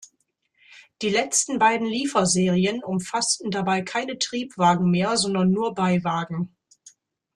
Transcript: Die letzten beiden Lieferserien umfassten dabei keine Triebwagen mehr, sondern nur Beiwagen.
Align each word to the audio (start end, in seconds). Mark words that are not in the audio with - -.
Die 1.03 1.09
letzten 1.09 1.59
beiden 1.59 1.85
Lieferserien 1.85 2.83
umfassten 2.83 3.51
dabei 3.51 3.83
keine 3.83 4.17
Triebwagen 4.17 4.89
mehr, 4.89 5.15
sondern 5.15 5.51
nur 5.51 5.75
Beiwagen. 5.75 6.55